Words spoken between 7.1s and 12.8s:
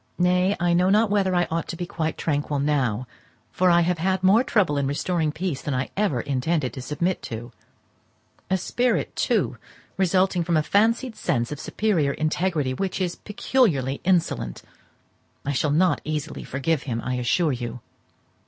to—a spirit, too, resulting from a fancied sense of superior integrity,